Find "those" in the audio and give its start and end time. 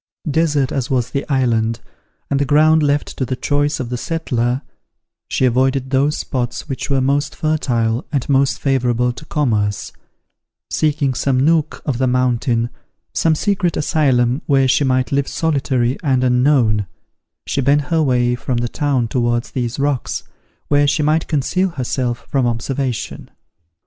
5.91-6.17